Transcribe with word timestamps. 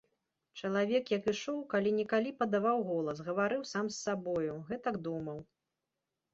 Чалавек, 0.61 1.11
як 1.17 1.27
ішоў, 1.31 1.59
калі-нікалі 1.73 2.33
падаваў 2.41 2.79
голас, 2.89 3.23
гаварыў 3.29 3.63
сам 3.75 3.85
з 3.95 3.99
сабою, 4.05 4.53
гэтак 4.73 4.95
думаў. 5.13 5.37